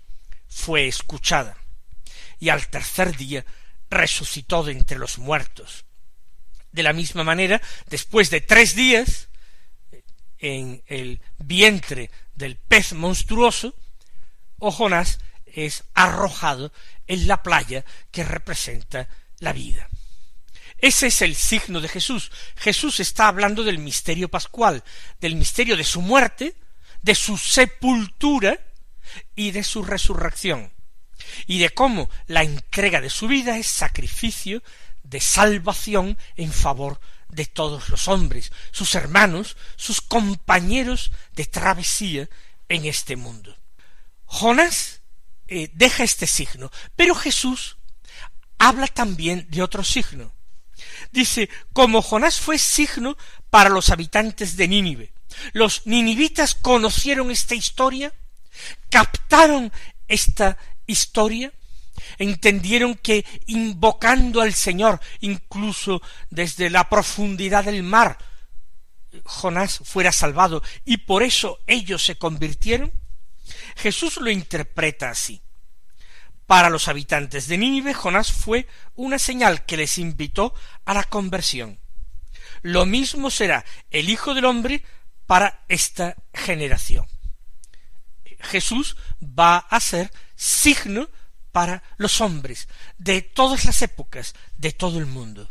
fue 0.48 0.88
escuchada, 0.88 1.56
y 2.38 2.48
al 2.48 2.68
tercer 2.68 3.16
día 3.16 3.44
resucitó 3.88 4.62
de 4.62 4.72
entre 4.72 4.98
los 4.98 5.18
muertos. 5.18 5.84
De 6.72 6.82
la 6.82 6.92
misma 6.92 7.24
manera, 7.24 7.60
después 7.88 8.30
de 8.30 8.40
tres 8.40 8.74
días, 8.74 9.28
en 10.38 10.82
el 10.86 11.20
vientre 11.38 12.10
del 12.34 12.56
pez 12.56 12.92
monstruoso, 12.92 13.74
o 14.58 14.70
Jonás 14.70 15.18
es 15.54 15.84
arrojado 15.94 16.72
en 17.06 17.26
la 17.26 17.42
playa 17.42 17.84
que 18.10 18.24
representa 18.24 19.08
la 19.38 19.52
vida. 19.52 19.88
Ese 20.78 21.08
es 21.08 21.22
el 21.22 21.34
signo 21.34 21.80
de 21.80 21.88
Jesús. 21.88 22.30
Jesús 22.56 23.00
está 23.00 23.28
hablando 23.28 23.62
del 23.64 23.78
misterio 23.78 24.28
pascual, 24.28 24.82
del 25.20 25.36
misterio 25.36 25.76
de 25.76 25.84
su 25.84 26.00
muerte, 26.00 26.56
de 27.02 27.14
su 27.14 27.36
sepultura 27.36 28.58
y 29.34 29.50
de 29.50 29.62
su 29.62 29.82
resurrección, 29.82 30.72
y 31.46 31.58
de 31.58 31.70
cómo 31.70 32.08
la 32.26 32.42
entrega 32.42 33.00
de 33.00 33.10
su 33.10 33.28
vida 33.28 33.58
es 33.58 33.66
sacrificio 33.66 34.62
de 35.02 35.20
salvación 35.20 36.16
en 36.36 36.52
favor 36.52 37.00
de 37.28 37.46
todos 37.46 37.88
los 37.88 38.08
hombres, 38.08 38.52
sus 38.70 38.94
hermanos, 38.94 39.56
sus 39.76 40.00
compañeros 40.00 41.12
de 41.32 41.46
travesía 41.46 42.28
en 42.68 42.86
este 42.86 43.16
mundo. 43.16 43.56
Jonás 44.24 44.99
eh, 45.50 45.70
deja 45.74 46.04
este 46.04 46.26
signo. 46.26 46.70
Pero 46.96 47.14
Jesús 47.14 47.76
habla 48.58 48.86
también 48.86 49.46
de 49.50 49.62
otro 49.62 49.84
signo. 49.84 50.32
Dice, 51.10 51.50
como 51.72 52.02
Jonás 52.02 52.40
fue 52.40 52.56
signo 52.56 53.16
para 53.50 53.68
los 53.68 53.90
habitantes 53.90 54.56
de 54.56 54.68
Nínive, 54.68 55.12
Los 55.52 55.86
ninivitas 55.86 56.54
conocieron 56.54 57.30
esta 57.30 57.54
historia, 57.54 58.12
captaron 58.88 59.72
esta 60.08 60.56
historia, 60.86 61.52
entendieron 62.18 62.94
que 62.94 63.24
invocando 63.46 64.40
al 64.40 64.54
Señor, 64.54 65.00
incluso 65.20 66.00
desde 66.30 66.70
la 66.70 66.88
profundidad 66.88 67.64
del 67.64 67.82
mar, 67.82 68.18
Jonás 69.24 69.80
fuera 69.84 70.12
salvado 70.12 70.62
y 70.84 70.98
por 70.98 71.22
eso 71.22 71.58
ellos 71.66 72.04
se 72.04 72.16
convirtieron? 72.16 72.92
Jesús 73.76 74.16
lo 74.18 74.30
interpreta 74.30 75.10
así. 75.10 75.42
Para 76.46 76.70
los 76.70 76.88
habitantes 76.88 77.46
de 77.46 77.58
Nínive, 77.58 77.94
Jonás 77.94 78.32
fue 78.32 78.66
una 78.96 79.18
señal 79.18 79.64
que 79.66 79.76
les 79.76 79.98
invitó 79.98 80.52
a 80.84 80.94
la 80.94 81.04
conversión. 81.04 81.78
Lo 82.62 82.86
mismo 82.86 83.30
será 83.30 83.64
el 83.90 84.08
Hijo 84.08 84.34
del 84.34 84.44
Hombre 84.44 84.82
para 85.26 85.64
esta 85.68 86.16
generación. 86.34 87.06
Jesús 88.40 88.96
va 89.22 89.58
a 89.58 89.78
ser 89.80 90.10
signo 90.34 91.08
para 91.52 91.82
los 91.96 92.20
hombres 92.20 92.68
de 92.98 93.22
todas 93.22 93.64
las 93.64 93.82
épocas, 93.82 94.34
de 94.56 94.72
todo 94.72 94.98
el 94.98 95.06
mundo. 95.06 95.48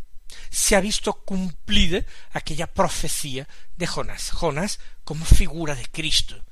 Se 0.50 0.76
ha 0.76 0.82
visto 0.82 1.14
cumplida 1.14 2.04
aquella 2.32 2.68
profecía 2.68 3.48
de 3.76 3.88
Jonás. 3.88 4.32
Jonás 4.32 4.80
como 5.04 5.26
figura 5.26 5.76
de 5.76 5.86
Cristo, 5.86 6.44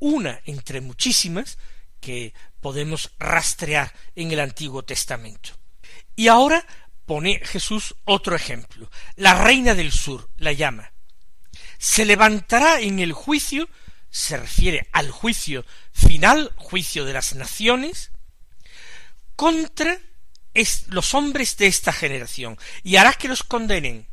una 0.00 0.40
entre 0.44 0.80
muchísimas 0.80 1.58
que 2.00 2.34
podemos 2.60 3.12
rastrear 3.18 3.94
en 4.16 4.32
el 4.32 4.40
Antiguo 4.40 4.82
Testamento. 4.82 5.50
Y 6.16 6.28
ahora 6.28 6.66
pone 7.06 7.40
Jesús 7.44 7.94
otro 8.04 8.34
ejemplo. 8.34 8.90
La 9.16 9.34
reina 9.34 9.74
del 9.74 9.92
sur 9.92 10.30
la 10.36 10.52
llama. 10.52 10.92
Se 11.78 12.04
levantará 12.04 12.80
en 12.80 12.98
el 12.98 13.12
juicio, 13.12 13.68
se 14.10 14.36
refiere 14.36 14.88
al 14.92 15.10
juicio 15.10 15.64
final, 15.92 16.52
juicio 16.56 17.04
de 17.04 17.12
las 17.12 17.34
naciones, 17.34 18.10
contra 19.36 19.98
los 20.88 21.14
hombres 21.14 21.56
de 21.56 21.68
esta 21.68 21.92
generación, 21.92 22.58
y 22.82 22.96
hará 22.96 23.12
que 23.14 23.28
los 23.28 23.42
condenen 23.42 24.08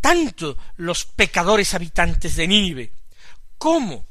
tanto 0.00 0.56
los 0.76 1.04
pecadores 1.04 1.74
habitantes 1.74 2.36
de 2.36 2.48
Nínive 2.48 2.92
como 3.58 4.06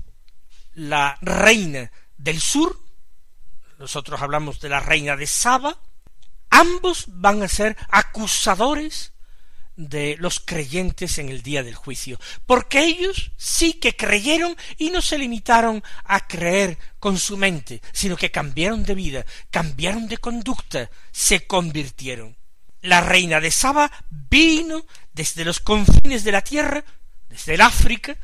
la 0.80 1.18
reina 1.22 1.92
del 2.18 2.40
sur, 2.40 2.80
nosotros 3.78 4.22
hablamos 4.22 4.62
de 4.62 4.70
la 4.70 4.80
reina 4.80 5.18
de 5.18 5.28
Saba, 5.28 5.78
ambos 6.50 7.06
van 7.08 7.44
a 7.44 7.50
ser 7.50 7.76
acusadores 7.90 9.12
de 9.76 10.16
los 10.20 10.40
creyentes 10.40 11.18
en 11.18 11.30
el 11.30 11.42
día 11.42 11.64
del 11.64 11.76
juicio, 11.76 12.18
porque 12.46 12.84
ellos 12.84 13.32
sí 13.36 13.74
que 13.74 13.96
creyeron 13.96 14.56
y 14.78 14.90
no 14.90 15.02
se 15.02 15.18
limitaron 15.18 15.84
a 16.06 16.28
creer 16.28 16.78
con 17.00 17.18
su 17.18 17.36
mente, 17.36 17.82
sino 17.92 18.16
que 18.16 18.32
cambiaron 18.32 18.84
de 18.84 18.96
vida, 18.96 19.26
cambiaron 19.50 20.08
de 20.08 20.18
conducta, 20.18 20.90
se 21.12 21.46
convirtieron. 21.46 22.38
La 22.82 23.02
reina 23.02 23.42
de 23.42 23.52
Saba 23.52 23.92
vino 24.10 24.86
desde 25.12 25.44
los 25.44 25.60
confines 25.60 26.24
de 26.24 26.32
la 26.32 26.42
tierra, 26.42 26.86
desde 27.28 27.56
el 27.56 27.62
África, 27.62 28.16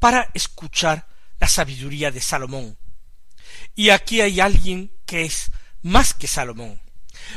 para 0.00 0.28
escuchar 0.34 1.13
la 1.40 1.48
sabiduría 1.48 2.10
de 2.10 2.20
Salomón. 2.20 2.78
Y 3.74 3.90
aquí 3.90 4.20
hay 4.20 4.40
alguien 4.40 4.92
que 5.06 5.24
es 5.24 5.50
más 5.82 6.14
que 6.14 6.26
Salomón. 6.26 6.80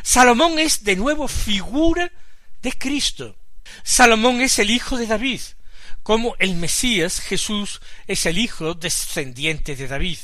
Salomón 0.04 0.60
es 0.60 0.84
de 0.84 0.96
nuevo 0.96 1.28
figura 1.28 2.12
de 2.62 2.72
Cristo. 2.74 3.38
Salomón 3.84 4.42
es 4.42 4.60
el 4.60 4.70
hijo 4.70 4.98
de 4.98 5.08
David, 5.08 5.42
como 6.04 6.36
el 6.40 6.56
Mesías 6.56 7.20
Jesús 7.20 7.82
es 8.08 8.26
el 8.26 8.38
hijo 8.38 8.74
descendiente 8.74 9.76
de 9.76 9.88
David. 9.88 10.18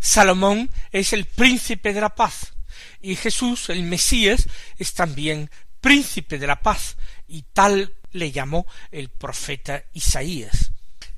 Salomón 0.00 0.70
es 0.92 1.12
el 1.12 1.26
príncipe 1.26 1.92
de 1.92 2.00
la 2.00 2.14
paz, 2.14 2.54
y 3.00 3.16
Jesús, 3.16 3.68
el 3.68 3.82
Mesías, 3.82 4.48
es 4.78 4.94
también 4.94 5.50
príncipe 5.80 6.38
de 6.38 6.46
la 6.46 6.62
paz, 6.62 6.96
y 7.26 7.42
tal 7.42 7.94
le 8.12 8.32
llamó 8.32 8.66
el 8.90 9.10
profeta 9.10 9.84
Isaías. 9.92 10.72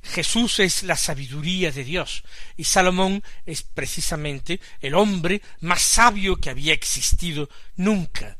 Jesús 0.07 0.61
es 0.61 0.83
la 0.83 0.97
sabiduría 0.97 1.71
de 1.73 1.85
Dios, 1.85 2.25
y 2.57 2.64
Salomón 2.64 3.23
es 3.45 3.62
precisamente 3.62 4.61
el 4.81 4.95
hombre 4.95 5.42
más 5.61 5.83
sabio 5.83 6.37
que 6.37 6.51
había 6.51 6.73
existido 6.73 7.49
nunca. 7.77 8.38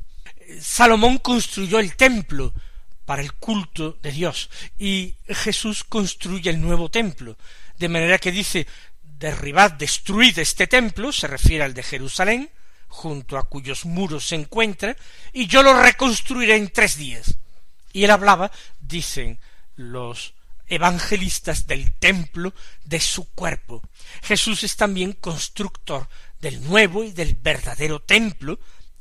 Salomón 0.61 1.19
construyó 1.19 1.81
el 1.81 1.97
templo, 1.97 2.55
para 3.07 3.23
el 3.23 3.33
culto 3.33 3.99
de 4.03 4.13
Dios. 4.13 4.51
Y 4.79 5.15
Jesús 5.29 5.85
construye 5.85 6.51
el 6.51 6.61
nuevo 6.61 6.91
templo, 6.91 7.39
de 7.79 7.89
manera 7.89 8.19
que 8.19 8.33
dice 8.33 8.67
derribad, 9.03 9.73
destruid 9.73 10.39
este 10.39 10.67
templo, 10.67 11.11
se 11.13 11.27
refiere 11.27 11.65
al 11.65 11.73
de 11.73 11.83
Jerusalén, 11.83 12.51
junto 12.89 13.39
a 13.39 13.45
cuyos 13.45 13.87
muros 13.87 14.27
se 14.27 14.35
encuentra, 14.35 14.95
y 15.33 15.47
yo 15.47 15.63
lo 15.63 15.81
reconstruiré 15.81 16.57
en 16.57 16.69
tres 16.69 16.99
días. 16.99 17.39
Y 17.93 18.05
él 18.05 18.11
hablaba, 18.11 18.51
dicen 18.81 19.39
los 19.77 20.35
evangelistas, 20.69 21.67
del 21.67 21.93
templo 21.93 22.55
de 22.85 23.01
su 23.01 23.31
cuerpo. 23.33 23.83
Jesús 24.23 24.65
es 24.65 24.77
también 24.77 25.13
constructor 25.13 26.09
del 26.41 26.63
nuevo 26.65 27.05
y 27.05 27.13
del 27.13 27.35
verdadero 27.35 28.01
templo 28.01 28.59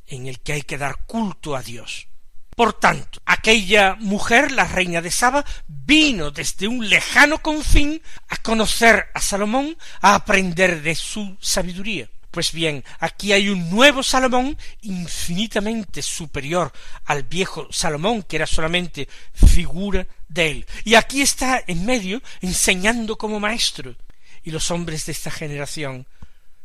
en 0.08 0.28
el 0.28 0.40
que 0.40 0.54
hay 0.54 0.62
que 0.62 0.78
dar 0.78 1.06
culto 1.06 1.56
a 1.56 1.62
Dios. 1.62 2.08
Por 2.56 2.74
tanto, 2.74 3.22
aquella 3.26 3.96
mujer, 3.96 4.52
la 4.52 4.66
reina 4.66 5.02
de 5.02 5.12
Saba, 5.12 5.44
vino 5.68 6.32
desde 6.32 6.70
un 6.70 6.88
lejano 6.88 7.40
confín 7.40 8.02
a 8.30 8.38
conocer 8.38 9.08
a 9.14 9.20
Salomón, 9.20 9.78
a 10.00 10.16
aprender 10.16 10.82
de 10.82 10.96
su 10.96 11.38
sabiduría. 11.42 12.10
Pues 12.36 12.52
bien, 12.52 12.84
aquí 13.00 13.32
hay 13.32 13.48
un 13.48 13.70
nuevo 13.70 14.04
Salomón 14.04 14.58
infinitamente 14.82 16.02
superior 16.02 16.70
al 17.06 17.24
viejo 17.24 17.70
Salomón, 17.72 18.24
que 18.24 18.36
era 18.36 18.46
solamente 18.46 19.08
figura 19.34 20.06
de 20.28 20.52
él. 20.52 20.66
Y 20.84 20.96
aquí 20.96 21.22
está 21.22 21.64
en 21.66 21.86
medio 21.86 22.22
enseñando 22.42 23.18
como 23.18 23.40
maestro. 23.40 23.96
Y 24.44 24.52
los 24.52 24.70
hombres 24.70 25.06
de 25.06 25.14
esta 25.14 25.32
generación 25.32 26.08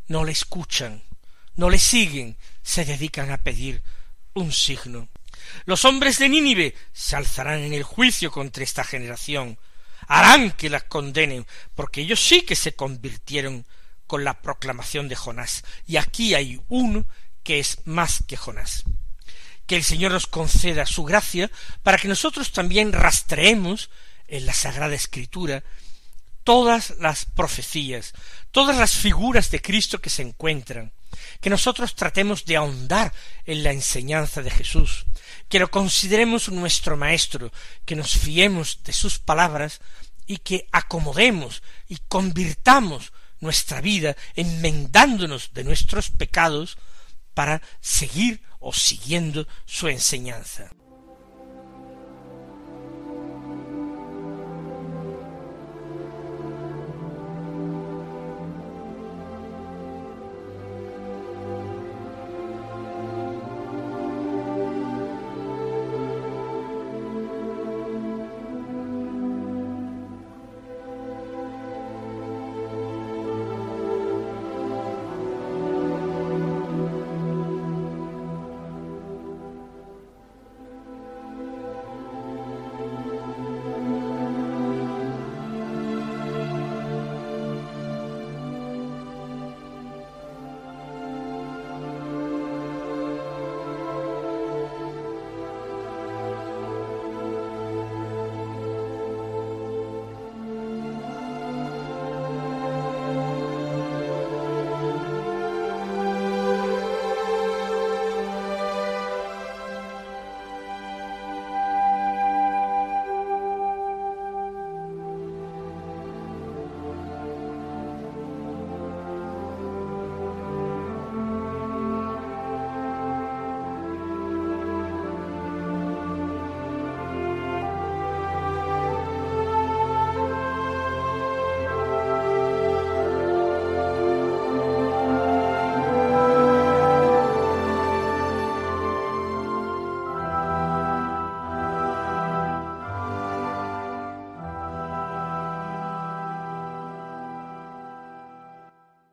no 0.09 0.25
le 0.25 0.33
escuchan, 0.33 1.05
no 1.55 1.71
le 1.71 1.79
siguen, 1.79 2.37
se 2.65 2.85
dedican 2.85 3.31
a 3.31 3.39
pedir 3.39 3.81
un 4.35 4.53
signo. 4.53 5.07
Los 5.67 5.85
hombres 5.85 6.19
de 6.19 6.31
Nínive 6.31 6.75
se 6.93 7.15
alzarán 7.15 7.61
en 7.61 7.75
el 7.75 7.85
juicio 7.85 8.33
contra 8.33 8.65
esta 8.65 8.83
generación, 8.83 9.57
harán 10.09 10.51
que 10.51 10.69
la 10.69 10.81
condenen, 10.81 11.47
porque 11.77 12.01
ellos 12.01 12.19
sí 12.19 12.43
que 12.43 12.57
se 12.57 12.75
convirtieron 12.75 13.65
con 14.11 14.25
la 14.25 14.43
proclamación 14.43 15.09
de 15.09 15.15
Jonás. 15.15 15.63
Y 15.87 15.97
aquí 15.97 16.35
hay 16.35 16.61
uno 16.69 17.07
que 17.45 17.61
es 17.61 17.79
más 17.85 18.25
que 18.27 18.37
Jonás. 18.37 18.83
Que 19.69 19.77
el 19.77 19.85
Señor 19.85 20.11
nos 20.11 20.27
conceda 20.27 20.85
su 20.85 21.05
gracia 21.05 21.49
para 21.85 21.97
que 21.97 22.09
nosotros 22.09 22.51
también 22.51 22.93
rastreemos 22.93 23.89
en 24.27 24.47
la 24.47 24.53
Sagrada 24.53 24.97
Escritura 24.97 25.63
todas 26.43 26.95
las 26.99 27.25
profecías, 27.25 28.13
todas 28.51 28.77
las 28.77 28.97
figuras 28.97 29.53
de 29.53 29.63
Cristo 29.63 30.01
que 30.01 30.11
se 30.11 30.23
encuentran, 30.23 30.93
que 31.41 31.49
nosotros 31.49 31.95
tratemos 31.95 32.45
de 32.47 32.57
ahondar 32.57 33.13
en 33.45 33.63
la 33.63 33.71
enseñanza 33.71 34.43
de 34.43 34.51
Jesús, 34.51 35.07
que 35.49 35.61
lo 35.61 35.71
consideremos 35.71 36.49
nuestro 36.49 36.97
Maestro, 36.97 37.53
que 37.85 37.95
nos 37.95 38.19
fiemos 38.19 38.83
de 38.83 38.93
sus 38.93 39.21
palabras 39.21 39.81
y 40.27 40.39
que 40.39 40.67
acomodemos 40.73 41.63
y 41.87 41.99
convirtamos 42.09 43.13
nuestra 43.41 43.81
vida 43.81 44.17
enmendándonos 44.37 45.53
de 45.53 45.65
nuestros 45.65 46.11
pecados 46.11 46.79
para 47.35 47.63
seguir 47.81 48.43
o 48.59 48.73
siguiendo 48.73 49.49
su 49.65 49.89
enseñanza. 49.89 50.71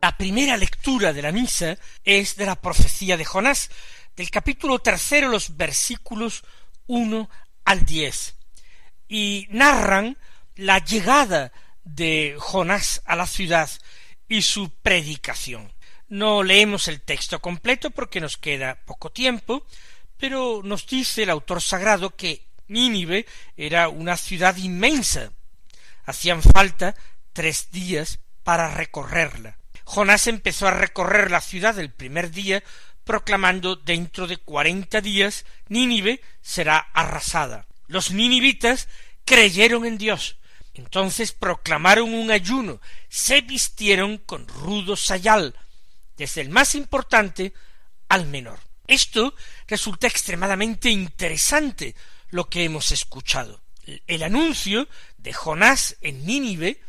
La 0.08 0.15
primera 0.15 0.56
lectura 0.56 1.12
de 1.12 1.22
la 1.22 1.34
misa 1.34 1.78
es 2.06 2.38
de 2.38 2.46
la 2.46 2.56
profecía 2.56 3.17
de 3.17 3.26
Jonás, 3.26 3.70
del 4.15 4.32
capítulo 4.32 4.80
tercero, 4.80 5.28
los 5.28 5.58
versículos 5.58 6.46
uno 6.86 7.30
al 7.65 7.84
diez, 7.84 8.38
y 9.10 9.48
narran 9.50 10.17
la 10.56 10.80
llegada 10.80 11.52
de 11.84 12.38
Jonás 12.39 13.02
a 13.04 13.17
la 13.17 13.28
ciudad 13.28 13.70
y 14.30 14.43
su 14.43 14.70
predicación. 14.82 15.74
No 16.08 16.41
leemos 16.41 16.88
el 16.88 17.02
texto 17.02 17.41
completo 17.41 17.91
porque 17.91 18.22
nos 18.22 18.38
queda 18.38 18.80
poco 18.86 19.12
tiempo, 19.12 19.67
pero 20.15 20.62
nos 20.63 20.88
dice 20.88 21.24
el 21.24 21.32
autor 21.32 21.62
sagrado 21.62 22.15
que 22.15 22.48
Nínive 22.70 23.26
era 23.58 23.89
una 23.89 24.15
ciudad 24.15 24.56
inmensa. 24.56 25.34
Hacían 26.06 26.41
falta 26.41 26.96
tres 27.34 27.72
días 27.72 28.20
para 28.43 28.74
recorrerla. 28.74 29.58
Jonás 29.88 30.28
empezó 30.28 30.67
a 30.67 30.71
recorrer 30.71 31.32
la 31.32 31.39
ciudad 31.39 31.80
el 31.80 31.93
primer 31.93 32.32
día 32.32 32.62
proclamando 33.06 33.78
dentro 33.78 34.28
de 34.28 34.36
cuarenta 34.36 35.00
días 35.00 35.45
Nínive 35.69 36.19
será 36.41 36.78
arrasada. 36.93 37.67
Los 37.88 38.12
ninivitas 38.12 38.89
creyeron 39.23 39.86
en 39.86 39.97
Dios. 39.97 40.36
Entonces 40.73 41.32
proclamaron 41.32 42.13
un 42.13 42.32
ayuno, 42.32 42.82
se 43.08 43.39
vistieron 43.39 44.17
con 44.17 44.45
rudo 44.50 44.97
sayal, 44.97 45.56
desde 46.17 46.41
el 46.41 46.50
más 46.50 46.76
importante 46.76 47.54
al 48.10 48.26
menor. 48.28 48.60
Esto 48.88 49.36
resulta 49.67 50.08
extremadamente 50.08 50.89
interesante 50.89 51.95
lo 52.30 52.50
que 52.50 52.65
hemos 52.65 52.91
escuchado. 52.91 53.62
El 54.06 54.21
anuncio 54.23 54.89
de 55.17 55.32
Jonás 55.32 55.95
en 56.02 56.26
Nínive 56.26 56.82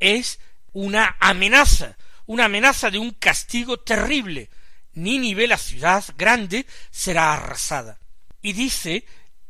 es 0.00 0.40
una 0.72 1.16
amenaza, 1.20 1.96
una 2.32 2.46
amenaza 2.46 2.90
de 2.90 2.96
un 2.96 3.10
castigo 3.10 3.80
terrible. 3.80 4.48
Nínive, 4.94 5.46
la 5.46 5.58
ciudad 5.58 6.02
grande, 6.16 6.66
será 6.90 7.34
arrasada. 7.34 8.00
Y 8.40 8.54
dice 8.54 9.04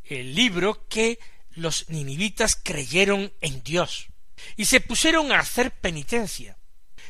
el 0.05 0.35
libro 0.35 0.89
que 0.89 1.21
los 1.53 1.89
ninivitas 1.91 2.57
creyeron 2.61 3.33
en 3.41 3.63
Dios 3.63 4.09
y 4.57 4.65
se 4.65 4.81
pusieron 4.81 5.31
a 5.31 5.39
hacer 5.39 5.71
penitencia. 5.71 6.59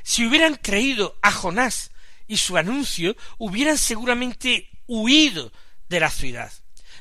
Si 0.03 0.27
hubieran 0.27 0.57
creído 0.57 1.19
a 1.23 1.33
Jonás 1.33 1.91
y 2.27 2.37
su 2.37 2.59
anuncio, 2.59 3.17
hubieran 3.39 3.79
seguramente 3.79 4.69
huido 4.87 5.53
de 5.89 6.01
la 6.01 6.11
ciudad. 6.11 6.53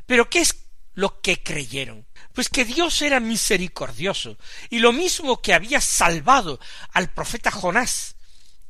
Pero 0.06 0.30
¿qué 0.30 0.40
es 0.40 0.56
lo 0.94 1.20
que 1.20 1.44
creyeron? 1.44 2.08
Pues 2.34 2.48
que 2.48 2.64
Dios 2.64 3.02
era 3.02 3.20
misericordioso, 3.20 4.38
y 4.70 4.80
lo 4.80 4.94
mismo 4.94 5.42
que 5.42 5.54
había 5.54 5.82
salvado 5.82 6.58
al 6.94 7.10
profeta 7.10 7.52
Jonás 7.52 8.16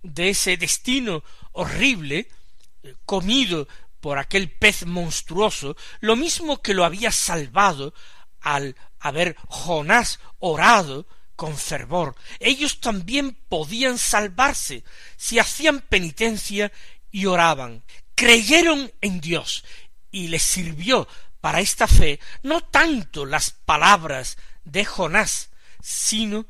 de 0.04 0.30
ese 0.30 0.58
destino 0.58 1.24
horrible, 1.52 2.28
eh, 2.84 2.96
comido 3.06 3.68
por 4.00 4.18
aquel 4.18 4.50
pez 4.50 4.86
monstruoso, 4.86 5.76
lo 6.00 6.16
mismo 6.16 6.62
que 6.62 6.74
lo 6.74 6.86
había 6.86 7.12
salvado 7.12 7.94
al 8.42 8.76
haber 9.00 9.36
Jonás 9.48 10.20
orado 10.40 11.06
con 11.36 11.58
fervor. 11.58 12.16
Ellos 12.40 12.80
también 12.80 13.38
podían 13.50 13.98
salvarse 13.98 14.84
si 15.18 15.40
hacían 15.40 15.82
penitencia 15.82 16.72
y 17.12 17.26
oraban. 17.26 17.84
Creyeron 18.16 18.92
en 19.02 19.22
Dios 19.22 19.64
y 20.12 20.28
les 20.28 20.44
sirvió 20.44 21.08
para 21.40 21.60
esta 21.60 21.88
fe 21.88 22.20
no 22.44 22.62
tanto 22.62 23.26
las 23.26 23.52
palabras 23.52 24.38
de 24.64 24.86
Jonás, 24.86 25.50
sino 25.82 26.46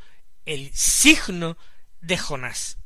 el 0.46 0.72
signo 0.74 1.58
de 2.02 2.18
Jonás. 2.18 2.78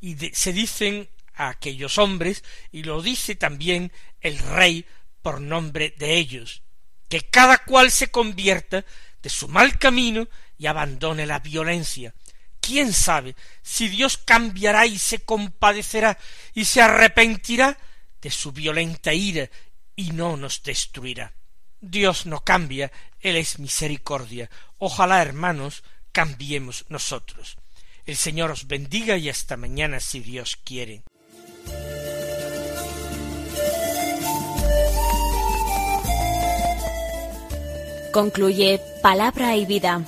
Y 0.00 0.16
se 0.32 0.52
dicen 0.52 1.08
a 1.34 1.48
aquellos 1.48 1.98
hombres, 1.98 2.44
y 2.72 2.82
lo 2.82 3.02
dice 3.02 3.34
también 3.34 3.92
el 4.20 4.38
rey 4.38 4.86
por 5.22 5.40
nombre 5.40 5.94
de 5.98 6.16
ellos, 6.16 6.62
que 7.08 7.22
cada 7.22 7.58
cual 7.58 7.90
se 7.90 8.10
convierta 8.10 8.84
de 9.22 9.30
su 9.30 9.48
mal 9.48 9.78
camino 9.78 10.28
y 10.58 10.66
abandone 10.66 11.26
la 11.26 11.40
violencia. 11.40 12.14
¿Quién 12.60 12.92
sabe 12.92 13.34
si 13.62 13.88
Dios 13.88 14.18
cambiará 14.18 14.86
y 14.86 14.98
se 14.98 15.20
compadecerá 15.20 16.18
y 16.54 16.66
se 16.66 16.82
arrepentirá 16.82 17.78
de 18.20 18.30
su 18.30 18.52
violenta 18.52 19.14
ira 19.14 19.48
y 19.96 20.10
no 20.12 20.36
nos 20.36 20.62
destruirá? 20.62 21.34
Dios 21.80 22.26
no 22.26 22.40
cambia, 22.44 22.92
Él 23.20 23.36
es 23.36 23.58
misericordia. 23.58 24.50
Ojalá, 24.78 25.22
hermanos, 25.22 25.82
cambiemos 26.12 26.84
nosotros. 26.88 27.56
El 28.10 28.16
Señor 28.16 28.50
os 28.50 28.66
bendiga 28.66 29.16
y 29.16 29.28
hasta 29.28 29.56
mañana 29.56 30.00
si 30.00 30.18
Dios 30.18 30.58
quiere. 30.64 31.04
Concluye 38.12 38.80
Palabra 39.00 39.54
y 39.54 39.64
Vida, 39.64 40.04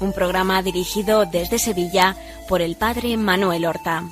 un 0.00 0.12
programa 0.12 0.60
dirigido 0.60 1.24
desde 1.24 1.58
Sevilla 1.58 2.14
por 2.46 2.60
el 2.60 2.76
Padre 2.76 3.16
Manuel 3.16 3.64
Horta. 3.64 4.04